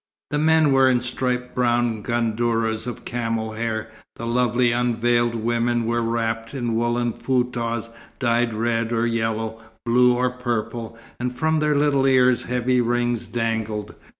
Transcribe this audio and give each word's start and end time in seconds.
The 0.31 0.39
men 0.39 0.71
were 0.71 0.89
in 0.89 0.99
striped 0.99 1.53
brown 1.53 2.01
gandourahs 2.01 2.87
of 2.87 3.05
camel's 3.05 3.55
hair; 3.57 3.91
the 4.15 4.25
lovely 4.25 4.71
unveiled 4.71 5.35
women 5.35 5.85
were 5.85 6.01
wrapped 6.01 6.55
in 6.55 6.73
woollen 6.73 7.13
foutahs 7.13 7.91
dyed 8.17 8.51
red 8.55 8.91
or 8.91 9.05
yellow, 9.05 9.61
blue 9.85 10.15
or 10.15 10.31
purple, 10.31 10.97
and 11.19 11.31
from 11.37 11.59
their 11.59 11.75
little 11.75 12.07
ears 12.07 12.41
heavy 12.45 12.81
rings 12.81 13.27
dangled. 13.27 13.93